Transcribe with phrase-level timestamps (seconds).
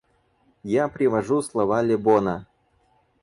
[0.63, 2.47] Я привожу слова Лебона.